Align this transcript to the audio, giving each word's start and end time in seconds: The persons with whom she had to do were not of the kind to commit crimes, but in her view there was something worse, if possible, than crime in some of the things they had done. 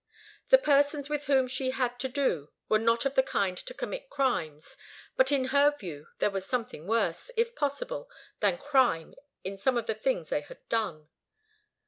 The 0.49 0.57
persons 0.57 1.09
with 1.11 1.25
whom 1.27 1.47
she 1.47 1.69
had 1.69 1.99
to 1.99 2.09
do 2.09 2.49
were 2.67 2.79
not 2.79 3.05
of 3.05 3.13
the 3.13 3.21
kind 3.21 3.55
to 3.55 3.71
commit 3.75 4.09
crimes, 4.09 4.75
but 5.15 5.31
in 5.31 5.49
her 5.53 5.75
view 5.77 6.07
there 6.17 6.31
was 6.31 6.43
something 6.43 6.87
worse, 6.87 7.29
if 7.37 7.53
possible, 7.55 8.09
than 8.39 8.57
crime 8.57 9.13
in 9.43 9.59
some 9.59 9.77
of 9.77 9.85
the 9.85 9.93
things 9.93 10.29
they 10.29 10.41
had 10.41 10.67
done. 10.69 11.09